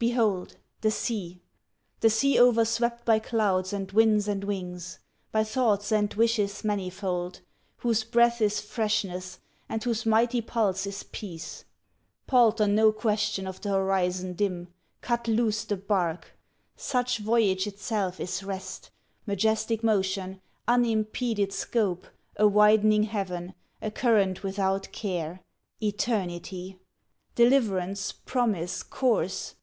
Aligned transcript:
Behold! 0.00 0.58
the 0.82 0.90
Sea! 0.90 1.40
The 2.00 2.10
sea 2.10 2.38
o'erswept 2.38 3.06
by 3.06 3.18
clouds 3.18 3.72
and 3.72 3.90
winds 3.90 4.28
and 4.28 4.44
wings; 4.44 4.98
By 5.32 5.44
thoughts 5.44 5.90
and 5.90 6.12
wishes 6.12 6.62
manifold, 6.62 7.40
whose 7.78 8.04
breath 8.04 8.42
Is 8.42 8.60
freshness 8.60 9.38
and 9.66 9.82
whose 9.82 10.04
mighty 10.04 10.42
pulse 10.42 10.86
is 10.86 11.04
peace. 11.04 11.64
Palter 12.26 12.66
no 12.66 12.92
question 12.92 13.46
of 13.46 13.62
the 13.62 13.70
horizon 13.70 14.34
dim 14.34 14.68
Cut 15.00 15.26
loose 15.26 15.64
the 15.64 15.78
bark! 15.78 16.36
Such 16.76 17.16
voyage 17.20 17.66
itself 17.66 18.20
is 18.20 18.42
rest, 18.42 18.90
Majestic 19.26 19.82
motion, 19.82 20.42
unimpeded 20.68 21.50
scope, 21.50 22.06
A 22.36 22.46
widening 22.46 23.04
heaven, 23.04 23.54
a 23.80 23.90
current 23.90 24.42
without 24.42 24.92
care, 24.92 25.40
Eternity! 25.82 26.78
deliverance, 27.34 28.12
promise, 28.12 28.82
course! 28.82 29.54